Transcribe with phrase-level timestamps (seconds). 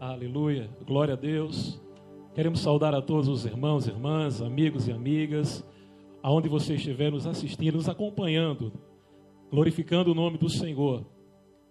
[0.00, 1.80] Aleluia, glória a Deus.
[2.34, 5.64] Queremos saudar a todos os irmãos, irmãs, amigos e amigas,
[6.20, 8.72] aonde você estiver nos assistindo, nos acompanhando,
[9.50, 11.06] glorificando o nome do Senhor.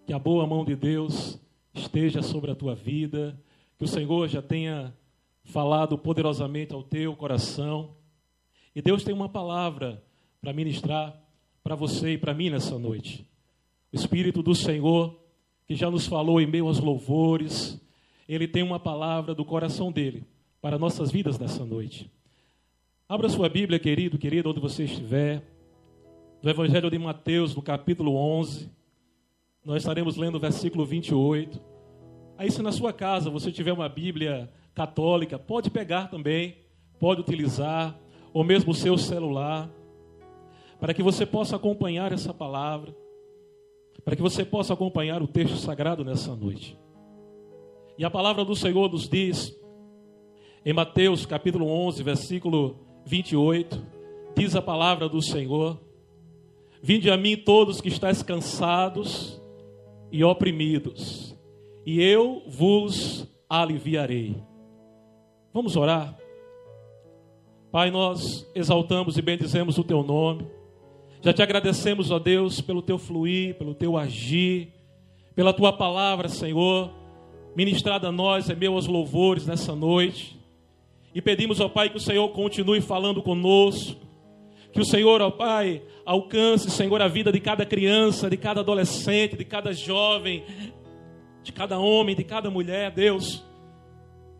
[0.06, 1.38] Que a boa mão de Deus
[1.74, 3.38] esteja sobre a tua vida,
[3.78, 4.96] que o Senhor já tenha
[5.44, 7.94] falado poderosamente ao teu coração.
[8.74, 10.02] E Deus tem uma palavra
[10.40, 11.14] para ministrar
[11.62, 13.28] para você e para mim nessa noite.
[13.92, 15.14] O Espírito do Senhor,
[15.66, 17.83] que já nos falou em meio aos louvores,
[18.28, 20.24] ele tem uma palavra do coração dele
[20.60, 22.10] para nossas vidas nessa noite.
[23.08, 25.42] Abra sua Bíblia, querido, querida, onde você estiver.
[26.42, 28.70] Do Evangelho de Mateus, no capítulo 11.
[29.64, 31.60] Nós estaremos lendo o versículo 28.
[32.36, 36.56] Aí, se na sua casa você tiver uma Bíblia católica, pode pegar também,
[36.98, 37.98] pode utilizar,
[38.32, 39.70] ou mesmo o seu celular,
[40.80, 42.94] para que você possa acompanhar essa palavra,
[44.04, 46.76] para que você possa acompanhar o texto sagrado nessa noite.
[47.96, 49.56] E a palavra do Senhor nos diz,
[50.66, 53.86] em Mateus capítulo 11, versículo 28,
[54.36, 55.80] diz a palavra do Senhor:
[56.82, 59.40] Vinde a mim todos que estáis cansados
[60.10, 61.38] e oprimidos,
[61.86, 64.42] e eu vos aliviarei.
[65.52, 66.18] Vamos orar?
[67.70, 70.48] Pai, nós exaltamos e bendizemos o teu nome.
[71.22, 74.72] Já te agradecemos, ó Deus, pelo teu fluir, pelo teu agir,
[75.34, 77.03] pela tua palavra, Senhor,
[77.56, 80.38] ministrada a nós em meus louvores nessa noite.
[81.14, 84.00] E pedimos, ó Pai, que o Senhor continue falando conosco.
[84.72, 89.36] Que o Senhor, ó Pai, alcance, Senhor, a vida de cada criança, de cada adolescente,
[89.36, 90.42] de cada jovem,
[91.42, 93.44] de cada homem, de cada mulher, Deus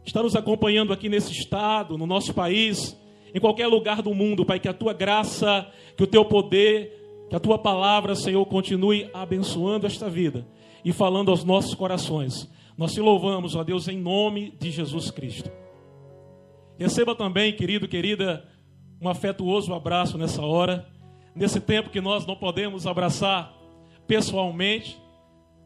[0.05, 2.99] está nos acompanhando aqui nesse estado, no nosso país,
[3.35, 7.35] em qualquer lugar do mundo, Pai, que a tua graça, que o teu poder, que
[7.35, 10.47] a tua palavra, Senhor, continue abençoando esta vida
[10.85, 12.51] e falando aos nossos corações.
[12.77, 15.51] Nós te louvamos, ó Deus, em nome de Jesus Cristo.
[16.77, 18.49] Receba também, querido, querida,
[19.01, 20.87] um afetuoso abraço nessa hora,
[21.35, 23.55] nesse tempo que nós não podemos abraçar
[24.09, 25.01] pessoalmente,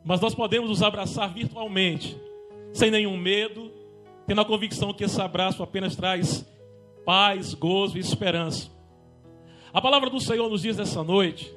[0.04, 2.16] mas nós podemos nos abraçar virtualmente,
[2.72, 3.72] sem nenhum medo,
[4.26, 6.46] tendo a convicção que esse abraço apenas traz
[7.06, 8.70] paz, gozo e esperança.
[9.72, 11.50] A palavra do Senhor nos diz nessa noite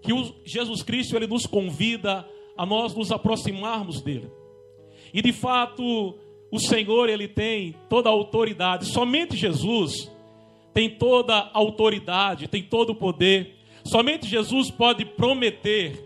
[0.00, 0.12] que
[0.44, 4.30] Jesus Cristo ele nos convida a nós nos aproximarmos dele.
[5.16, 6.14] E de fato,
[6.50, 8.84] o Senhor ele tem toda a autoridade.
[8.84, 10.12] Somente Jesus
[10.74, 13.56] tem toda a autoridade, tem todo o poder.
[13.82, 16.04] Somente Jesus pode prometer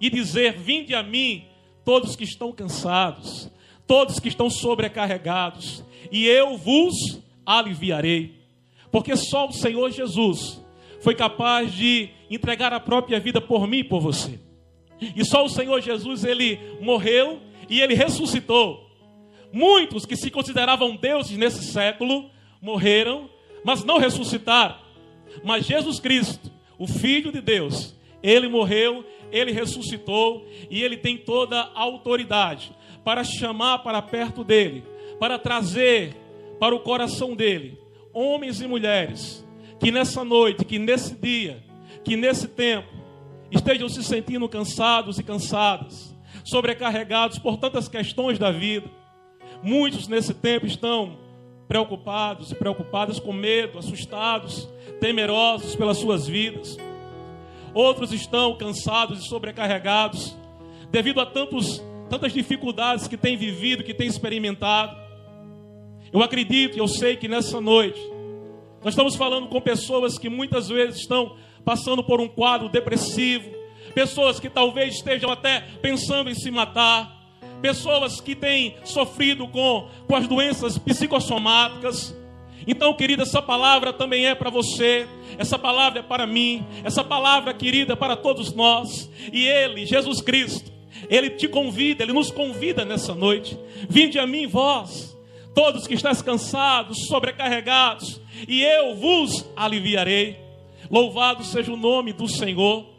[0.00, 1.46] e dizer: "Vinde a mim,
[1.84, 3.50] todos que estão cansados,
[3.88, 8.36] todos que estão sobrecarregados, e eu vos aliviarei.
[8.92, 10.64] Porque só o Senhor Jesus
[11.00, 14.38] foi capaz de entregar a própria vida por mim e por você.
[15.00, 18.88] E só o Senhor Jesus, ele morreu e ele ressuscitou.
[19.52, 22.30] Muitos que se consideravam deuses nesse século
[22.60, 23.28] morreram,
[23.64, 24.76] mas não ressuscitaram.
[25.44, 31.60] Mas Jesus Cristo, o Filho de Deus, ele morreu, ele ressuscitou e ele tem toda
[31.60, 32.72] a autoridade
[33.04, 34.84] para chamar para perto dele,
[35.18, 36.14] para trazer
[36.58, 37.78] para o coração dele
[38.12, 39.46] homens e mulheres
[39.78, 41.62] que nessa noite, que nesse dia,
[42.04, 42.88] que nesse tempo
[43.50, 46.07] estejam se sentindo cansados e cansadas,
[46.48, 48.88] sobrecarregados por tantas questões da vida.
[49.62, 51.18] Muitos nesse tempo estão
[51.66, 54.68] preocupados e preocupadas com medo, assustados,
[55.00, 56.78] temerosos pelas suas vidas.
[57.74, 60.36] Outros estão cansados e sobrecarregados
[60.90, 64.96] devido a tantos tantas dificuldades que tem vivido, que tem experimentado.
[66.10, 68.00] Eu acredito e eu sei que nessa noite
[68.82, 71.36] nós estamos falando com pessoas que muitas vezes estão
[71.66, 73.57] passando por um quadro depressivo,
[73.98, 77.20] pessoas que talvez estejam até pensando em se matar,
[77.60, 82.16] pessoas que têm sofrido com, com as doenças psicossomáticas.
[82.64, 87.52] Então, querida, essa palavra também é para você, essa palavra é para mim, essa palavra,
[87.52, 89.10] querida, é para todos nós.
[89.32, 90.70] E Ele, Jesus Cristo,
[91.10, 93.58] ele te convida, Ele nos convida nessa noite.
[93.88, 95.18] Vinde a mim, vós,
[95.56, 100.36] todos que estáis cansados, sobrecarregados, e eu vos aliviarei.
[100.88, 102.97] Louvado seja o nome do Senhor.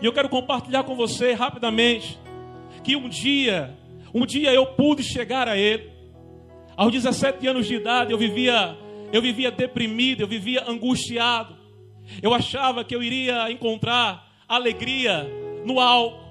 [0.00, 2.18] E eu quero compartilhar com você rapidamente
[2.82, 3.76] que um dia,
[4.14, 5.90] um dia eu pude chegar a Ele.
[6.76, 8.76] Aos 17 anos de idade eu vivia,
[9.12, 11.56] eu vivia deprimido, eu vivia angustiado.
[12.22, 15.26] Eu achava que eu iria encontrar alegria
[15.64, 16.24] no álcool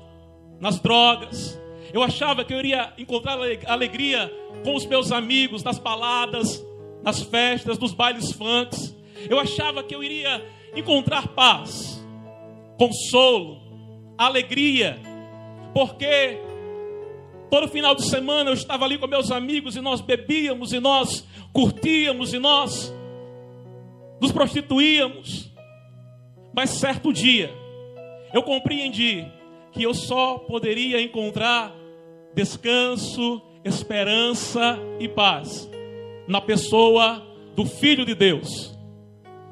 [0.59, 1.59] nas drogas.
[1.91, 4.31] Eu achava que eu iria encontrar alegria
[4.63, 6.63] com os meus amigos nas baladas,
[7.03, 8.95] nas festas, nos bailes funks.
[9.29, 10.43] Eu achava que eu iria
[10.75, 12.02] encontrar paz,
[12.87, 13.61] consolo,
[14.17, 14.99] alegria,
[15.73, 16.39] porque
[17.53, 21.23] Todo final de semana eu estava ali com meus amigos e nós bebíamos e nós
[21.53, 22.91] curtíamos e nós
[24.19, 25.51] nos prostituíamos.
[26.51, 27.53] Mas certo dia
[28.33, 29.27] eu compreendi
[29.71, 31.71] que eu só poderia encontrar
[32.33, 35.69] descanso, esperança e paz
[36.27, 37.21] na pessoa
[37.55, 38.75] do Filho de Deus,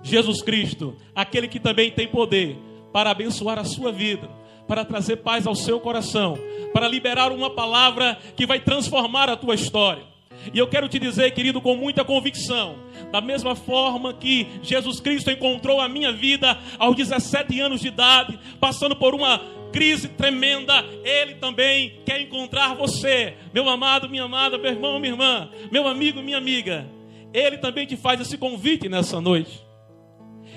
[0.02, 2.58] Jesus Cristo, aquele que também tem poder
[2.92, 4.30] para abençoar a sua vida,
[4.68, 6.38] para trazer paz ao seu coração,
[6.74, 10.12] para liberar uma palavra que vai transformar a tua história.
[10.54, 12.76] E eu quero te dizer, querido, com muita convicção,
[13.12, 18.40] da mesma forma que Jesus Cristo encontrou a minha vida aos 17 anos de idade,
[18.60, 19.40] passando por uma
[19.72, 25.50] crise tremenda, Ele também quer encontrar você, meu amado, minha amada, meu irmão, minha irmã,
[25.72, 26.88] meu amigo, minha amiga.
[27.34, 29.64] Ele também te faz esse convite nessa noite.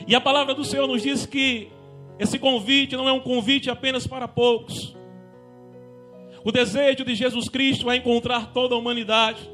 [0.06, 1.68] E a palavra do Senhor nos diz que
[2.18, 4.94] esse convite não é um convite apenas para poucos.
[6.44, 9.48] O desejo de Jesus Cristo é encontrar toda a humanidade.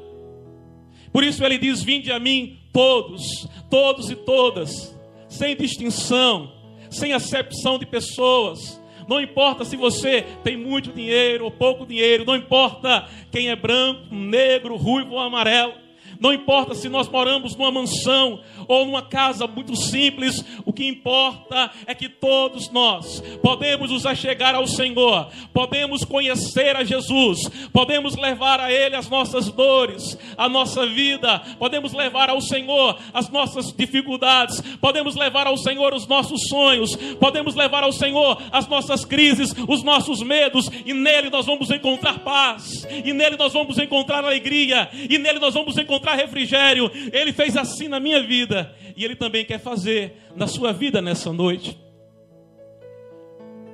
[1.11, 3.23] Por isso ele diz: Vinde a mim todos,
[3.69, 4.95] todos e todas,
[5.27, 6.51] sem distinção,
[6.89, 8.79] sem acepção de pessoas.
[9.07, 14.13] Não importa se você tem muito dinheiro ou pouco dinheiro, não importa quem é branco,
[14.13, 15.73] negro, ruivo ou amarelo.
[16.21, 21.71] Não importa se nós moramos numa mansão ou numa casa muito simples, o que importa
[21.87, 27.39] é que todos nós podemos nos achegar ao Senhor, podemos conhecer a Jesus,
[27.73, 33.27] podemos levar a Ele as nossas dores, a nossa vida, podemos levar ao Senhor as
[33.29, 39.03] nossas dificuldades, podemos levar ao Senhor os nossos sonhos, podemos levar ao Senhor as nossas
[39.03, 44.23] crises, os nossos medos, e nele nós vamos encontrar paz, e nele nós vamos encontrar
[44.23, 46.89] alegria, e nele nós vamos encontrar refrigério.
[47.11, 51.31] Ele fez assim na minha vida e ele também quer fazer na sua vida nessa
[51.31, 51.79] noite.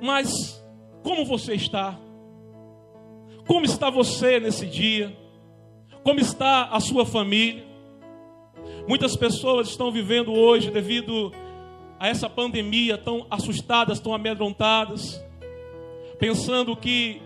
[0.00, 0.62] Mas
[1.02, 1.98] como você está?
[3.46, 5.16] Como está você nesse dia?
[6.02, 7.64] Como está a sua família?
[8.86, 11.32] Muitas pessoas estão vivendo hoje devido
[11.98, 15.22] a essa pandemia tão assustadas, tão amedrontadas,
[16.18, 17.20] pensando que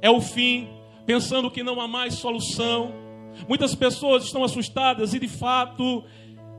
[0.00, 0.68] é o fim,
[1.04, 3.03] pensando que não há mais solução.
[3.48, 6.04] Muitas pessoas estão assustadas e de fato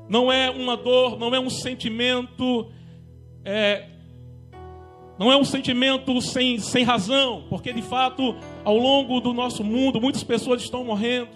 [0.08, 2.70] não é uma dor, não é um sentimento,
[3.44, 3.88] é,
[5.18, 10.00] não é um sentimento sem, sem razão, porque de fato ao longo do nosso mundo
[10.00, 11.30] muitas pessoas estão morrendo,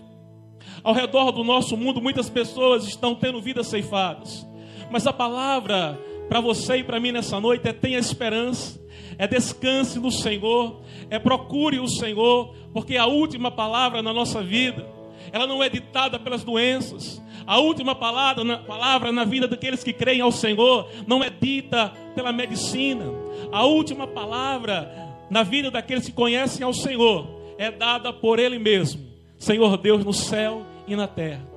[0.84, 4.48] ao redor do nosso mundo muitas pessoas estão tendo vidas ceifadas,
[4.92, 8.80] mas a palavra para você e para mim nessa noite é tenha esperança,
[9.18, 14.99] é descanse no Senhor, é procure o Senhor, porque a última palavra na nossa vida
[15.32, 17.22] ela não é ditada pelas doenças.
[17.46, 21.94] A última palavra na, palavra na vida daqueles que creem ao Senhor não é dita
[22.16, 23.06] pela medicina.
[23.52, 24.92] A última palavra
[25.30, 27.28] na vida daqueles que conhecem ao Senhor
[27.58, 29.02] é dada por Ele mesmo,
[29.38, 31.48] Senhor Deus no céu e na terra.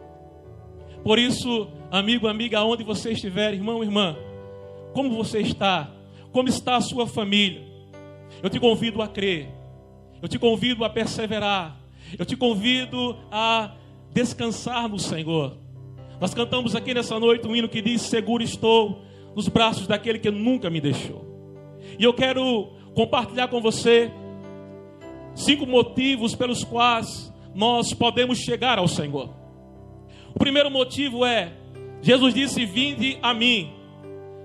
[1.03, 4.17] Por isso, amigo, amiga, aonde você estiver, irmão, irmã,
[4.93, 5.91] como você está?
[6.31, 7.63] Como está a sua família?
[8.43, 9.49] Eu te convido a crer.
[10.21, 11.82] Eu te convido a perseverar.
[12.19, 13.73] Eu te convido a
[14.13, 15.57] descansar no Senhor.
[16.21, 19.03] Nós cantamos aqui nessa noite um hino que diz: Seguro estou
[19.35, 21.27] nos braços daquele que nunca me deixou.
[21.99, 24.11] E eu quero compartilhar com você
[25.35, 29.31] cinco motivos pelos quais nós podemos chegar ao Senhor.
[30.35, 31.53] O primeiro motivo é:
[32.01, 33.73] Jesus disse: Vinde a mim,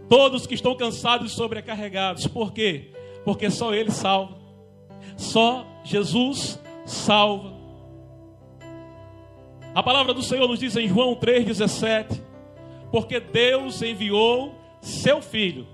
[0.09, 2.27] todos que estão cansados e sobrecarregados.
[2.27, 2.91] Por quê?
[3.23, 4.37] Porque só Ele salva.
[5.15, 7.53] Só Jesus salva.
[9.75, 12.19] A palavra do Senhor nos diz em João 3,17:
[12.91, 15.67] Porque Deus enviou seu Filho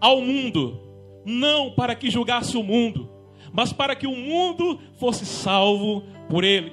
[0.00, 0.80] ao mundo,
[1.24, 3.10] não para que julgasse o mundo,
[3.52, 6.72] mas para que o mundo fosse salvo por ele.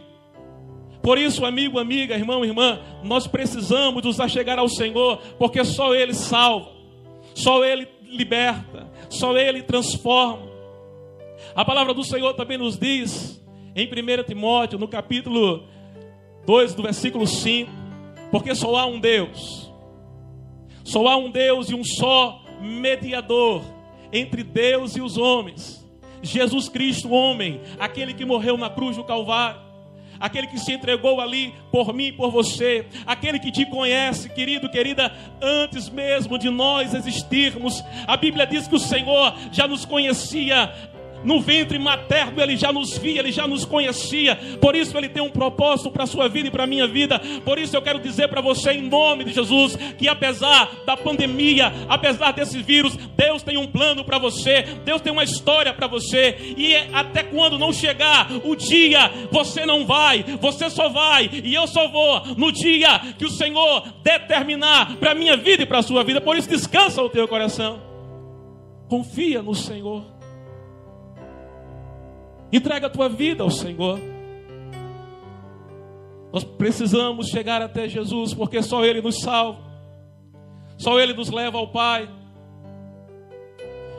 [1.01, 6.13] Por isso, amigo, amiga, irmão, irmã, nós precisamos nos achegar ao Senhor, porque só Ele
[6.13, 6.71] salva,
[7.33, 10.47] só Ele liberta, só Ele transforma.
[11.53, 13.42] A palavra do Senhor também nos diz,
[13.75, 15.63] em 1 Timóteo, no capítulo
[16.45, 17.71] 2 do versículo 5,
[18.31, 19.71] porque só há um Deus,
[20.83, 23.63] só há um Deus e um só mediador
[24.11, 25.83] entre Deus e os homens,
[26.21, 29.59] Jesus Cristo, homem, aquele que morreu na cruz do Calvário,
[30.19, 34.69] aquele que se entregou ali por mim e por você, aquele que te conhece, querido,
[34.69, 35.11] querida,
[35.41, 37.83] antes mesmo de nós existirmos.
[38.07, 40.71] A Bíblia diz que o Senhor já nos conhecia
[41.23, 44.35] no ventre materno ele já nos via, ele já nos conhecia.
[44.59, 47.19] Por isso ele tem um propósito para a sua vida e para a minha vida.
[47.43, 51.73] Por isso eu quero dizer para você, em nome de Jesus, que apesar da pandemia,
[51.87, 56.37] apesar desse vírus, Deus tem um plano para você, Deus tem uma história para você.
[56.57, 61.67] E até quando não chegar o dia, você não vai, você só vai, e eu
[61.67, 65.83] só vou no dia que o Senhor determinar para a minha vida e para a
[65.83, 66.21] sua vida.
[66.21, 67.81] Por isso, descansa o teu coração,
[68.87, 70.12] confia no Senhor.
[72.53, 73.99] Entrega a tua vida ao Senhor.
[76.31, 79.59] Nós precisamos chegar até Jesus, porque só Ele nos salva,
[80.77, 82.07] só Ele nos leva ao Pai.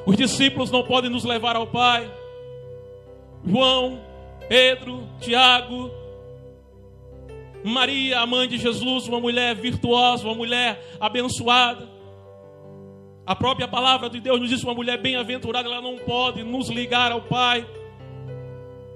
[0.06, 2.08] Os discípulos não podem nos levar ao Pai.
[3.44, 4.00] João,
[4.48, 5.90] Pedro, Tiago,
[7.64, 11.88] Maria, a mãe de Jesus, uma mulher virtuosa, uma mulher abençoada.
[13.26, 17.10] A própria palavra de Deus nos diz: uma mulher bem-aventurada, ela não pode nos ligar
[17.10, 17.66] ao Pai.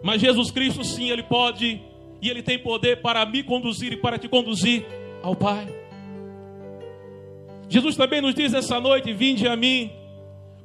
[0.02, 1.80] Mas Jesus Cristo, sim, Ele pode
[2.20, 4.86] e Ele tem poder para me conduzir e para te conduzir
[5.22, 5.66] ao Pai.
[7.68, 9.92] Jesus também nos diz essa noite: Vinde a mim,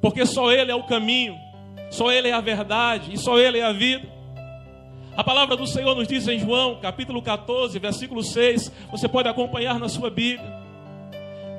[0.02, 1.36] porque só Ele é o caminho,
[1.90, 4.12] só Ele é a verdade e só Ele é a vida.
[5.16, 8.72] A palavra do Senhor nos diz em João, capítulo 14, versículo 6.
[8.90, 10.52] Você pode acompanhar na sua Bíblia.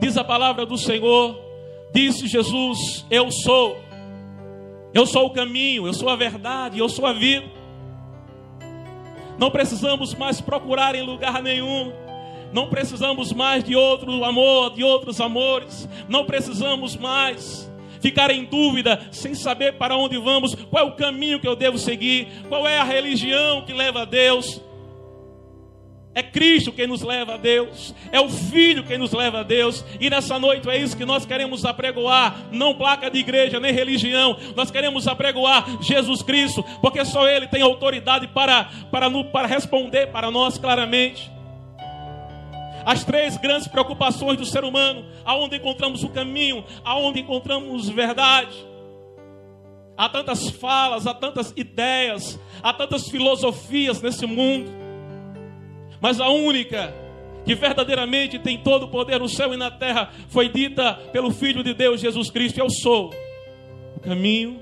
[0.01, 1.39] Diz a palavra do Senhor:
[1.93, 3.77] Disse Jesus: Eu sou.
[4.93, 7.64] Eu sou o caminho, eu sou a verdade, eu sou a vida.
[9.39, 11.93] Não precisamos mais procurar em lugar nenhum.
[12.53, 15.89] Não precisamos mais de outro amor, de outros amores.
[16.09, 21.41] Não precisamos mais ficar em dúvida, sem saber para onde vamos, qual é o caminho
[21.41, 24.61] que eu devo seguir, qual é a religião que leva a Deus.
[26.15, 29.85] É Cristo quem nos leva a Deus, é o Filho quem nos leva a Deus,
[29.99, 34.37] e nessa noite é isso que nós queremos apregoar, não placa de igreja nem religião,
[34.55, 40.31] nós queremos apregoar Jesus Cristo, porque só Ele tem autoridade para, para, para responder para
[40.31, 41.29] nós claramente.
[42.87, 48.55] As três grandes preocupações do ser humano, aonde encontramos o caminho, aonde encontramos verdade.
[49.97, 54.84] Há tantas falas, há tantas ideias, há tantas filosofias nesse mundo
[56.05, 56.95] mas a única
[57.47, 61.65] que verdadeiramente tem todo o poder no céu e na terra foi dita pelo Filho
[61.65, 63.11] de Deus, Jesus Cristo: Eu sou
[63.97, 64.61] o caminho,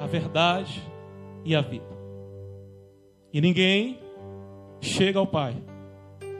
[0.00, 0.82] a verdade
[1.44, 1.86] e a vida.
[3.32, 4.00] E ninguém
[4.80, 5.54] chega ao Pai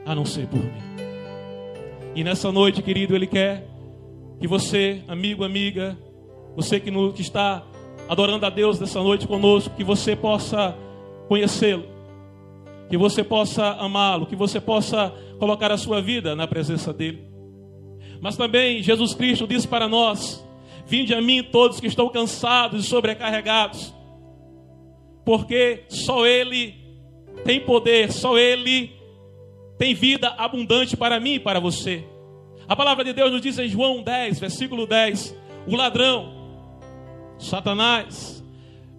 [0.05, 0.83] a não ser por mim.
[2.13, 3.65] E nessa noite, querido, Ele quer
[4.37, 5.97] que você, amigo, amiga,
[6.57, 7.65] você que, no, que está
[8.09, 10.75] adorando a Deus nessa noite conosco, que você possa
[11.29, 11.94] conhecê-lo
[12.89, 17.23] que você possa amá-lo, que você possa colocar a sua vida na presença dele.
[18.21, 20.45] Mas também Jesus Cristo disse para nós:
[20.85, 23.93] Vinde a mim todos que estão cansados e sobrecarregados,
[25.25, 26.75] porque só Ele
[27.43, 28.95] tem poder, só Ele
[29.77, 32.03] tem vida abundante para mim e para você.
[32.67, 35.35] A palavra de Deus nos diz em João 10, versículo 10:
[35.67, 36.33] O ladrão,
[37.37, 38.43] Satanás,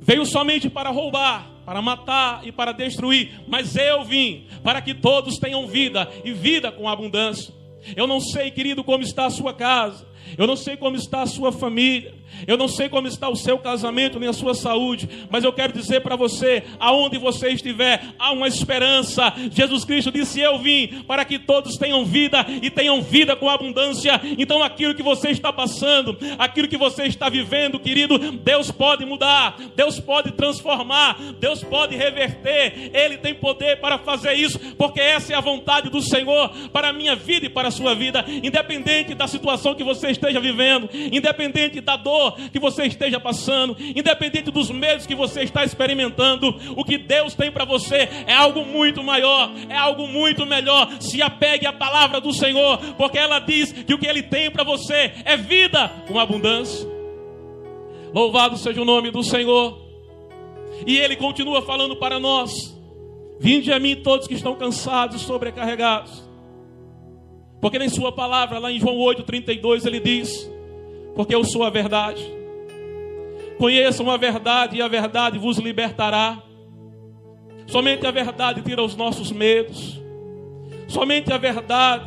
[0.00, 5.37] veio somente para roubar, para matar e para destruir, mas eu vim para que todos
[5.37, 7.53] tenham vida e vida com abundância.
[7.97, 10.07] Eu não sei, querido, como está a sua casa,
[10.39, 12.15] eu não sei como está a sua família,
[12.47, 15.73] eu não sei como está o seu casamento nem a sua saúde, mas eu quero
[15.73, 19.33] dizer para você, aonde você estiver, há uma esperança.
[19.50, 24.21] Jesus Cristo disse: Eu vim para que todos tenham vida e tenham vida com abundância.
[24.38, 29.56] Então, aquilo que você está passando, aquilo que você está vivendo, querido, Deus pode mudar,
[29.75, 32.90] Deus pode transformar, Deus pode reverter.
[32.92, 36.92] Ele tem poder para fazer isso, porque essa é a vontade do Senhor para a
[36.92, 41.80] minha vida e para a sua vida, independente da situação que você esteja vivendo, independente
[41.80, 46.85] da dor dor que você esteja passando, independente dos medos que você está experimentando, o
[46.85, 50.91] que Deus tem para você é algo muito maior, é algo muito melhor.
[51.01, 54.65] Se apegue à palavra do Senhor, porque ela diz que o que Ele tem para
[54.65, 56.89] você é vida com abundância.
[58.15, 59.85] Louvado seja o nome do Senhor.
[60.87, 62.51] E Ele continua falando para nós:
[63.39, 66.25] Vinde a mim todos que estão cansados e sobrecarregados.
[67.61, 70.56] Porque em Sua palavra, lá em João 8,32, Ele diz:
[71.17, 72.23] porque eu sou a verdade.
[73.59, 76.43] Conheçam a verdade e a verdade vos libertará.
[77.67, 80.01] Somente a verdade tira os nossos medos.
[80.87, 82.05] Somente a verdade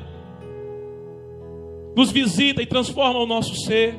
[1.96, 3.96] nos visita e transforma o nosso ser.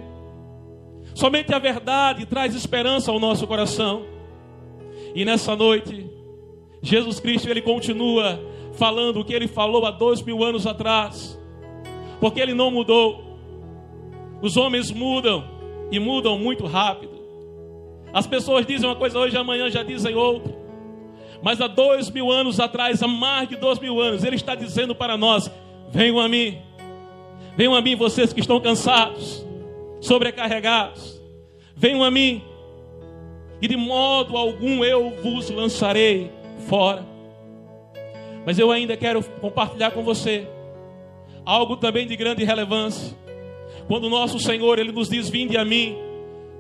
[1.12, 4.06] Somente a verdade traz esperança ao nosso coração.
[5.14, 6.08] E nessa noite,
[6.80, 8.40] Jesus Cristo ele continua
[8.74, 11.38] falando o que ele falou há dois mil anos atrás,
[12.20, 13.29] porque ele não mudou.
[14.42, 15.44] Os homens mudam
[15.90, 17.20] e mudam muito rápido.
[18.12, 20.52] As pessoas dizem uma coisa hoje, amanhã já dizem outra.
[21.42, 24.94] Mas há dois mil anos atrás, há mais de dois mil anos, Ele está dizendo
[24.94, 25.50] para nós:
[25.90, 26.58] venham a mim,
[27.56, 29.44] venham a mim, vocês que estão cansados,
[30.00, 31.20] sobrecarregados,
[31.74, 32.42] venham a mim,
[33.62, 36.30] e de modo algum eu vos lançarei
[36.68, 37.06] fora.
[38.44, 40.46] Mas eu ainda quero compartilhar com você
[41.44, 43.16] algo também de grande relevância.
[43.90, 45.96] Quando o nosso Senhor ele nos diz: "Vinde a mim,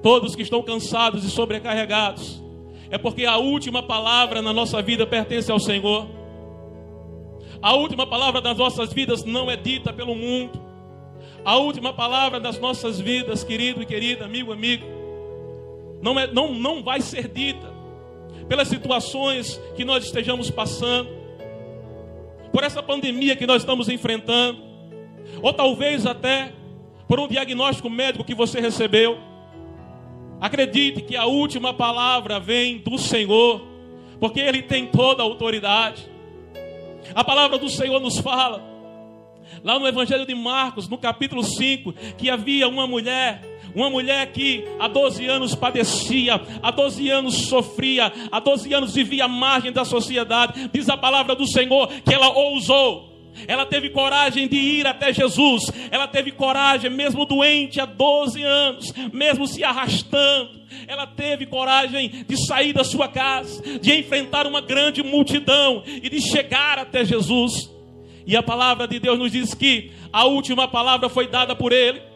[0.02, 2.42] todos que estão cansados e sobrecarregados",
[2.90, 6.08] é porque a última palavra na nossa vida pertence ao Senhor.
[7.62, 10.60] A última palavra das nossas vidas não é dita pelo mundo.
[11.44, 14.84] A última palavra das nossas vidas, querido e querida, amigo, amigo,
[16.02, 17.72] não, é, não, não vai ser dita
[18.48, 21.08] pelas situações que nós estejamos passando,
[22.52, 24.60] por essa pandemia que nós estamos enfrentando,
[25.40, 26.54] ou talvez até
[27.10, 29.18] por um diagnóstico médico que você recebeu.
[30.40, 33.66] Acredite que a última palavra vem do Senhor,
[34.20, 36.08] porque Ele tem toda a autoridade.
[37.12, 38.62] A palavra do Senhor nos fala,
[39.64, 44.64] lá no Evangelho de Marcos, no capítulo 5, que havia uma mulher uma mulher que
[44.80, 49.84] há 12 anos padecia, há 12 anos sofria, há 12 anos vivia à margem da
[49.84, 50.68] sociedade.
[50.72, 53.09] Diz a palavra do Senhor que ela ousou
[53.46, 55.64] ela teve coragem de ir até Jesus.
[55.90, 60.60] Ela teve coragem, mesmo doente há 12 anos, mesmo se arrastando.
[60.86, 66.20] Ela teve coragem de sair da sua casa, de enfrentar uma grande multidão e de
[66.20, 67.70] chegar até Jesus.
[68.26, 72.09] E a palavra de Deus nos diz que a última palavra foi dada por ele.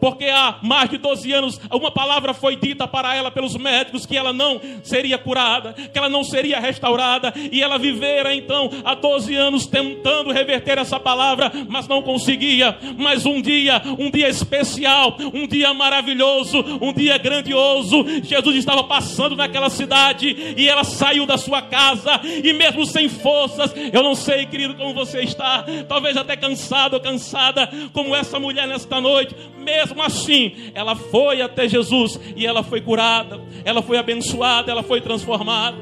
[0.00, 4.16] Porque há mais de 12 anos, uma palavra foi dita para ela pelos médicos que
[4.16, 9.34] ela não seria curada, que ela não seria restaurada, e ela vivera então há 12
[9.34, 12.76] anos tentando reverter essa palavra, mas não conseguia.
[12.96, 19.36] Mas um dia, um dia especial, um dia maravilhoso, um dia grandioso, Jesus estava passando
[19.36, 24.46] naquela cidade e ela saiu da sua casa, e mesmo sem forças, eu não sei,
[24.46, 29.75] querido, como você está, talvez até cansado ou cansada, como essa mulher nesta noite, mesmo
[29.76, 35.00] mesmo assim, ela foi até Jesus e ela foi curada, ela foi abençoada, ela foi
[35.00, 35.76] transformada.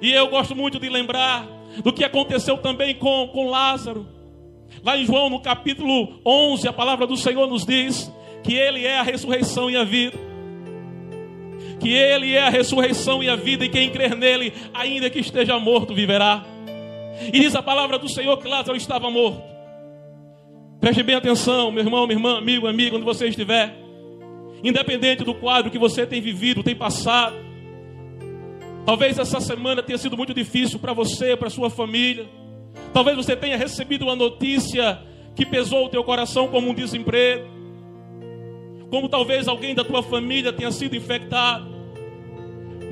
[0.00, 1.48] E eu gosto muito de lembrar
[1.82, 4.06] do que aconteceu também com, com Lázaro.
[4.84, 8.12] Lá em João, no capítulo 11, a palavra do Senhor nos diz
[8.44, 10.18] que Ele é a ressurreição e a vida.
[11.80, 15.58] Que Ele é a ressurreição e a vida, e quem crer nele, ainda que esteja
[15.58, 16.44] morto, viverá.
[17.32, 19.55] E diz a palavra do Senhor que Lázaro estava morto.
[20.86, 23.76] Preste bem atenção, meu irmão, minha irmã, amigo, amigo, onde você estiver.
[24.62, 27.34] Independente do quadro que você tem vivido, tem passado.
[28.84, 32.28] Talvez essa semana tenha sido muito difícil para você, para sua família.
[32.92, 35.02] Talvez você tenha recebido uma notícia
[35.34, 37.48] que pesou o teu coração como um desemprego.
[38.88, 41.66] Como talvez alguém da tua família tenha sido infectado.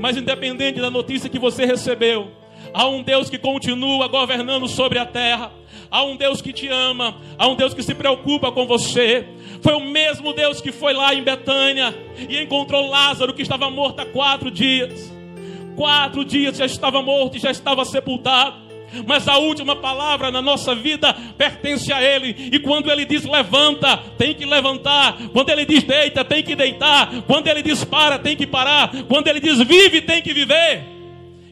[0.00, 2.26] Mas independente da notícia que você recebeu,
[2.72, 5.52] há um Deus que continua governando sobre a terra
[5.94, 9.24] há um Deus que te ama, há um Deus que se preocupa com você.
[9.62, 11.94] Foi o mesmo Deus que foi lá em Betânia
[12.28, 15.12] e encontrou Lázaro que estava morto há quatro dias.
[15.76, 18.64] Quatro dias já estava morto e já estava sepultado.
[19.06, 22.50] Mas a última palavra na nossa vida pertence a Ele.
[22.52, 25.16] E quando Ele diz levanta, tem que levantar.
[25.32, 27.22] Quando Ele diz deita, tem que deitar.
[27.22, 28.90] Quando Ele diz para, tem que parar.
[29.08, 30.93] Quando Ele diz vive, tem que viver.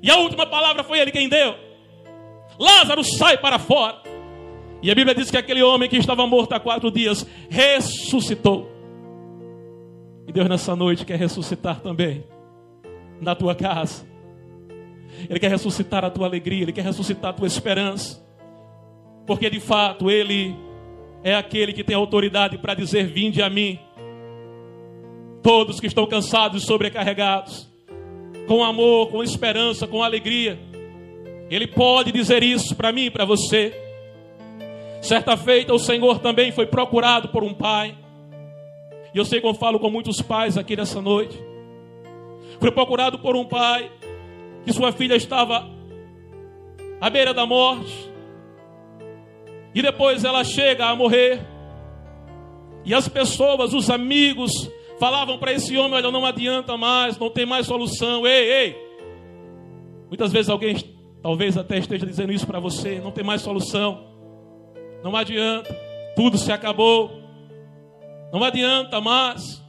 [0.03, 1.55] E a última palavra foi Ele quem deu.
[2.59, 4.03] Lázaro sai para fora.
[4.83, 8.69] E a Bíblia diz que aquele homem que estava morto há quatro dias ressuscitou.
[10.27, 12.25] E Deus nessa noite quer ressuscitar também
[13.21, 14.05] na tua casa.
[15.29, 18.21] Ele quer ressuscitar a tua alegria, Ele quer ressuscitar a tua esperança.
[19.25, 20.57] Porque de fato Ele
[21.23, 23.79] é aquele que tem autoridade para dizer: Vinde a mim,
[25.43, 27.72] todos que estão cansados e sobrecarregados,
[28.47, 30.59] com amor, com esperança, com alegria.
[31.51, 33.75] Ele pode dizer isso para mim e para você.
[35.01, 37.97] Certa feita, o Senhor também foi procurado por um pai.
[39.15, 41.39] E eu sei que eu falo com muitos pais aqui nessa noite.
[42.59, 43.91] Foi procurado por um pai
[44.65, 45.69] que sua filha estava
[47.01, 48.11] à beira da morte.
[49.75, 51.41] E depois ela chega a morrer.
[52.85, 54.71] E as pessoas, os amigos,
[55.03, 58.25] falavam para esse homem: Olha, não adianta mais, não tem mais solução.
[58.25, 58.77] Ei, ei.
[60.07, 60.77] Muitas vezes alguém,
[61.21, 64.07] talvez até esteja dizendo isso para você: Não tem mais solução.
[65.03, 65.77] Não adianta,
[66.15, 67.21] tudo se acabou.
[68.33, 69.61] Não adianta mais.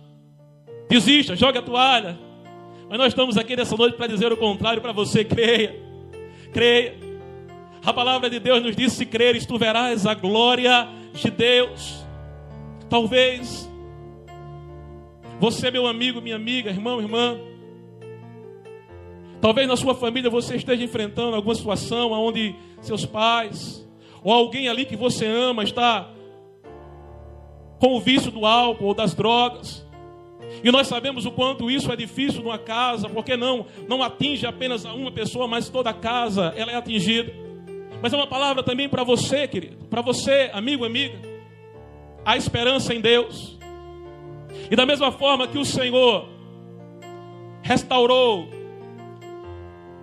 [0.87, 2.19] Desista, jogue a toalha.
[2.87, 5.25] Mas nós estamos aqui nessa noite para dizer o contrário para você.
[5.25, 5.81] Creia,
[6.53, 6.95] creia.
[7.83, 12.05] A palavra de Deus nos diz: se creres, tu verás a glória de Deus.
[12.87, 13.72] Talvez
[15.39, 17.37] Você, meu amigo, minha amiga, irmão, irmã.
[19.41, 23.85] Talvez na sua família você esteja enfrentando alguma situação onde seus pais
[24.23, 26.09] ou alguém ali que você ama está
[27.77, 29.85] com o vício do álcool ou das drogas.
[30.63, 34.85] E nós sabemos o quanto isso é difícil numa casa, porque não não atinge apenas
[34.85, 37.33] a uma pessoa, mas toda a casa ela é atingida.
[38.01, 41.17] Mas é uma palavra também para você, querido, para você, amigo, amiga.
[42.23, 43.57] A esperança em Deus.
[44.73, 46.27] E da mesma forma que o Senhor
[47.61, 48.49] restaurou,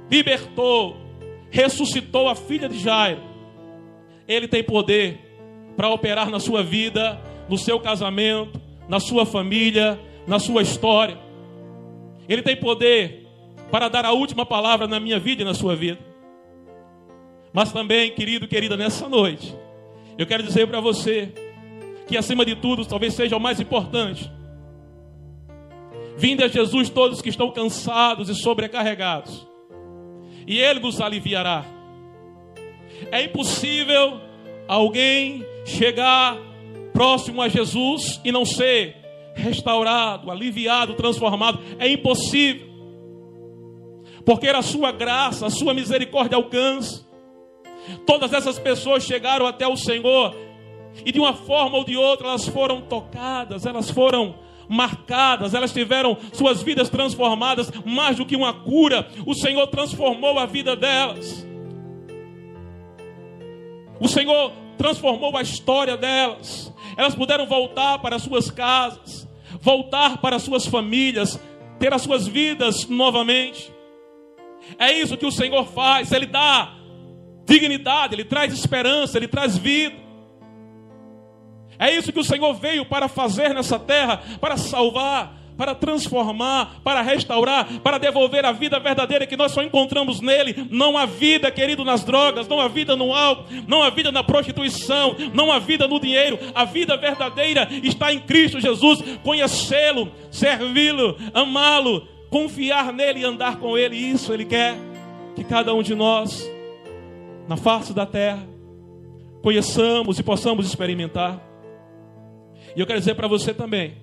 [0.08, 0.96] libertou,
[1.50, 3.20] ressuscitou a filha de Jairo,
[4.28, 5.18] ele tem poder
[5.76, 11.18] para operar na sua vida, no seu casamento, na sua família, na sua história.
[12.28, 13.26] Ele tem poder
[13.72, 15.98] para dar a última palavra na minha vida e na sua vida.
[17.52, 19.52] Mas também, querido, querida, nessa noite,
[20.16, 21.32] eu quero dizer para você
[22.06, 24.38] que acima de tudo, talvez seja o mais importante.
[26.16, 29.46] Vinde a Jesus todos que estão cansados e sobrecarregados,
[30.46, 31.64] e Ele nos aliviará.
[33.10, 34.20] É impossível
[34.68, 36.36] alguém chegar
[36.92, 38.96] próximo a Jesus e não ser
[39.34, 41.60] restaurado, aliviado, transformado.
[41.78, 42.68] É impossível.
[44.24, 47.08] Porque a sua graça, a sua misericórdia alcança.
[48.06, 50.34] Todas essas pessoas chegaram até o Senhor
[51.04, 54.34] e de uma forma ou de outra elas foram tocadas, elas foram
[54.70, 60.46] marcadas, elas tiveram suas vidas transformadas, mais do que uma cura, o Senhor transformou a
[60.46, 61.44] vida delas.
[63.98, 66.72] O Senhor transformou a história delas.
[66.96, 69.28] Elas puderam voltar para suas casas,
[69.60, 71.38] voltar para suas famílias,
[71.80, 73.72] ter as suas vidas novamente.
[74.78, 76.76] É isso que o Senhor faz, Ele dá
[77.44, 80.09] dignidade, Ele traz esperança, Ele traz vida.
[81.80, 87.00] É isso que o Senhor veio para fazer nessa terra, para salvar, para transformar, para
[87.00, 90.68] restaurar, para devolver a vida verdadeira que nós só encontramos nele.
[90.70, 94.22] Não há vida, querido, nas drogas, não há vida no álcool, não há vida na
[94.22, 96.38] prostituição, não há vida no dinheiro.
[96.54, 99.02] A vida verdadeira está em Cristo Jesus.
[99.22, 103.96] Conhecê-lo, servi-lo, amá-lo, confiar nele e andar com ele.
[103.96, 104.76] Isso ele quer
[105.34, 106.46] que cada um de nós,
[107.48, 108.46] na face da terra,
[109.42, 111.49] conheçamos e possamos experimentar.
[112.76, 113.96] E eu quero dizer para você também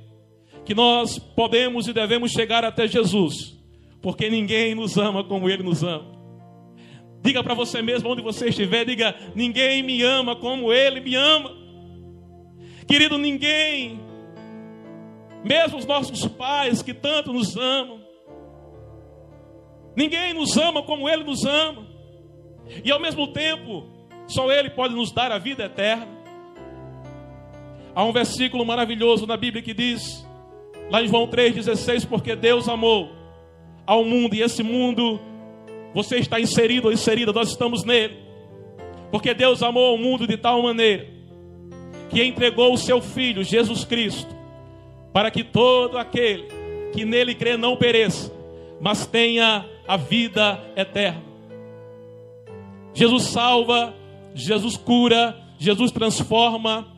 [0.66, 3.58] que nós podemos e devemos chegar até Jesus,
[4.02, 6.18] porque ninguém nos ama como Ele nos ama.
[7.22, 11.56] Diga para você mesmo, onde você estiver, diga: ninguém me ama como Ele me ama.
[12.88, 14.00] Querido, ninguém,
[15.44, 18.02] mesmo os nossos pais que tanto nos amam,
[19.96, 21.86] ninguém nos ama como Ele nos ama,
[22.84, 23.86] e ao mesmo tempo,
[24.28, 26.17] só Ele pode nos dar a vida eterna.
[27.98, 30.24] Há um versículo maravilhoso na Bíblia que diz:
[30.92, 33.12] Lá em João 3,16, porque Deus amou
[33.88, 35.20] ao mundo e esse mundo,
[35.96, 38.20] você está inserido ou inserida, nós estamos nele.
[39.10, 41.08] Porque Deus amou o mundo de tal maneira
[42.12, 44.30] que entregou o seu Filho, Jesus Cristo,
[45.12, 46.46] para que todo aquele
[46.94, 48.32] que nele crê não pereça,
[48.80, 51.24] mas tenha a vida eterna.
[52.94, 53.92] Jesus salva,
[54.36, 56.96] Jesus cura, Jesus transforma,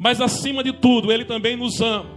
[0.00, 2.08] mas acima de tudo, Ele também nos ama.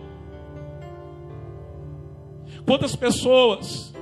[2.66, 3.94] Quantas pessoas,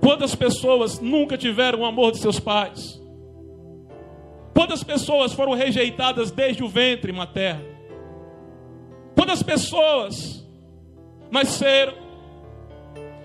[0.00, 3.00] quantas pessoas nunca tiveram o amor de seus pais?
[4.52, 7.64] Quantas pessoas foram rejeitadas desde o ventre materno?
[9.14, 10.44] Quantas pessoas
[11.30, 11.94] nasceram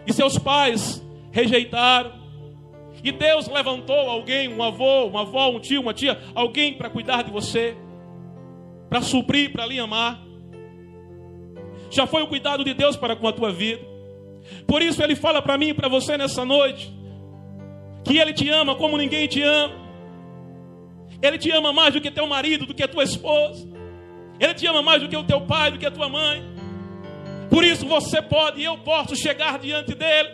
[0.06, 2.22] e seus pais rejeitaram?
[3.04, 7.24] E Deus levantou alguém, um avô, uma avó, um tio, uma tia, alguém para cuidar
[7.24, 7.76] de você,
[8.92, 10.22] para suprir, para lhe amar.
[11.90, 13.82] Já foi o cuidado de Deus para com a tua vida.
[14.68, 16.94] Por isso ele fala para mim e para você nessa noite
[18.04, 19.74] que ele te ama como ninguém te ama.
[21.22, 23.66] Ele te ama mais do que teu marido, do que a tua esposa.
[24.38, 26.44] Ele te ama mais do que o teu pai, do que a tua mãe.
[27.50, 30.32] Por isso você pode e eu posso chegar diante dele.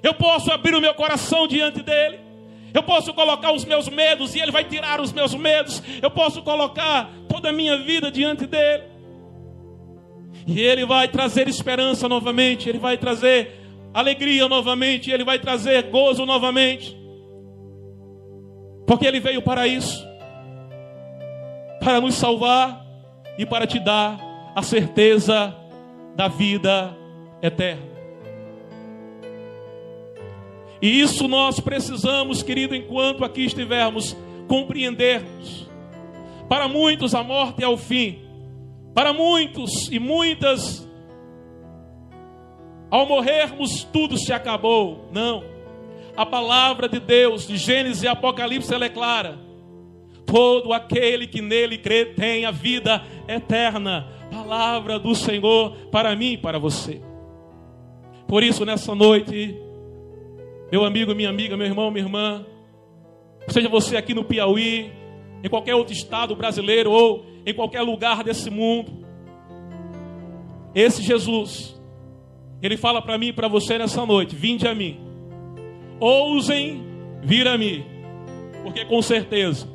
[0.00, 2.19] Eu posso abrir o meu coração diante dele.
[2.72, 5.82] Eu posso colocar os meus medos e ele vai tirar os meus medos.
[6.00, 8.84] Eu posso colocar toda a minha vida diante dele.
[10.46, 13.60] E Ele vai trazer esperança novamente, Ele vai trazer
[13.92, 16.96] alegria novamente, Ele vai trazer gozo novamente.
[18.86, 20.10] Porque Ele veio para isso
[21.80, 22.84] para nos salvar
[23.38, 24.20] e para te dar
[24.54, 25.56] a certeza
[26.14, 26.94] da vida
[27.42, 27.89] eterna.
[30.82, 34.16] E isso nós precisamos, querido, enquanto aqui estivermos,
[34.48, 35.68] compreendermos.
[36.48, 38.20] Para muitos a morte é o fim.
[38.94, 40.88] Para muitos e muitas,
[42.90, 45.08] ao morrermos tudo se acabou.
[45.12, 45.44] Não.
[46.16, 49.38] A palavra de Deus, de Gênesis e Apocalipse, ela é clara.
[50.26, 54.08] Todo aquele que nele crê tem a vida eterna.
[54.30, 57.00] Palavra do Senhor para mim e para você.
[58.26, 59.56] Por isso, nessa noite,
[60.70, 62.46] meu amigo, minha amiga, meu irmão, minha irmã,
[63.48, 64.92] seja você aqui no Piauí,
[65.42, 69.04] em qualquer outro estado brasileiro ou em qualquer lugar desse mundo,
[70.74, 71.80] esse Jesus,
[72.62, 75.00] ele fala para mim e para você nessa noite: vinde a mim,
[75.98, 76.84] ousem
[77.22, 77.84] vir a mim,
[78.62, 79.68] porque com certeza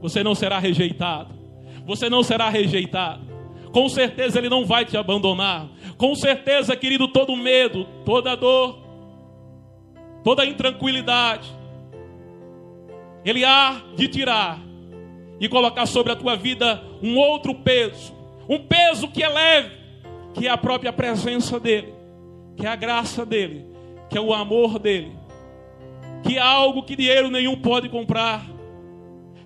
[0.00, 1.34] você não será rejeitado,
[1.86, 3.32] você não será rejeitado.
[3.72, 5.66] Com certeza Ele não vai te abandonar.
[5.96, 8.81] Com certeza, querido, todo medo, toda dor,
[10.22, 11.48] toda intranquilidade,
[13.24, 14.60] Ele há de tirar
[15.40, 18.14] e colocar sobre a tua vida um outro peso,
[18.48, 19.70] um peso que é leve,
[20.34, 21.92] que é a própria presença dEle,
[22.56, 23.66] que é a graça dEle,
[24.08, 25.12] que é o amor dEle,
[26.22, 28.46] que é algo que dinheiro nenhum pode comprar,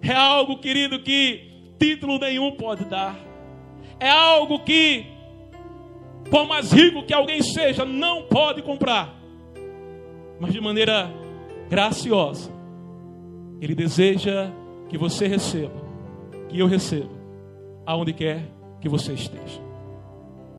[0.02, 3.16] é algo, querido, que título nenhum pode dar,
[3.98, 5.06] é algo que,
[6.30, 9.14] por mais rico que alguém seja, não pode comprar,
[10.40, 11.10] mas de maneira
[11.68, 12.50] graciosa,
[13.60, 14.50] Ele deseja
[14.88, 15.74] que você receba,
[16.48, 17.10] que eu receba,
[17.84, 18.42] aonde quer
[18.80, 19.65] que você esteja.